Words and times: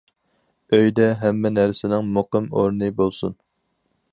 ئۆيدە 0.77 1.05
ھەممە 1.23 1.51
نەرسىنىڭ 1.57 2.09
مۇقىم 2.17 2.51
ئورنى 2.57 2.91
بولسۇن. 3.03 3.37